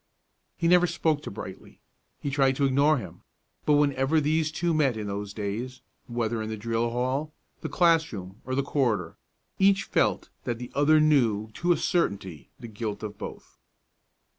He 0.57 0.67
never 0.67 0.87
spoke 0.87 1.21
to 1.21 1.29
Brightly; 1.29 1.79
he 2.19 2.31
tried 2.31 2.55
to 2.55 2.65
ignore 2.65 2.97
him; 2.97 3.21
but 3.67 3.73
whenever 3.73 4.19
these 4.19 4.51
two 4.51 4.73
met 4.73 4.97
in 4.97 5.05
those 5.05 5.31
days, 5.31 5.81
whether 6.07 6.41
in 6.41 6.49
the 6.49 6.57
drill 6.57 6.89
hall, 6.89 7.33
the 7.59 7.69
classroom, 7.69 8.41
or 8.43 8.55
the 8.55 8.63
corridor, 8.63 9.15
each 9.59 9.83
felt 9.83 10.29
that 10.43 10.57
the 10.57 10.71
other 10.73 10.99
knew 10.99 11.51
to 11.51 11.71
a 11.71 11.77
certainty 11.77 12.49
the 12.59 12.67
guilt 12.67 13.03
of 13.03 13.19
both. 13.19 13.59